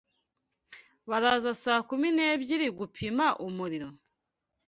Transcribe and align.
Baraza 1.09 1.51
saa 1.63 1.81
kumi 1.89 2.07
n'ebyiri 2.15 2.67
gupima 2.79 3.25
umuriro? 3.45 3.89